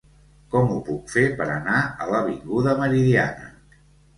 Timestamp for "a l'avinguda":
1.83-2.77